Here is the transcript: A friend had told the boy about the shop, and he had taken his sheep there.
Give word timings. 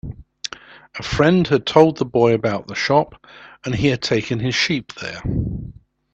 A 0.97 1.03
friend 1.03 1.45
had 1.47 1.67
told 1.67 1.97
the 1.97 2.05
boy 2.05 2.33
about 2.33 2.65
the 2.65 2.73
shop, 2.73 3.23
and 3.63 3.75
he 3.75 3.85
had 3.89 4.01
taken 4.01 4.39
his 4.39 4.55
sheep 4.55 4.93
there. 4.95 5.21